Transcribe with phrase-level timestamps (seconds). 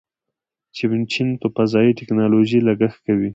[1.13, 3.29] چین په فضایي ټیکنالوژۍ لګښت کوي.